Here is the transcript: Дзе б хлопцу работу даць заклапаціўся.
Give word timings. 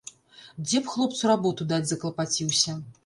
Дзе 0.63 0.79
б 0.87 0.93
хлопцу 0.93 1.29
работу 1.33 1.67
даць 1.73 1.83
заклапаціўся. 1.93 2.77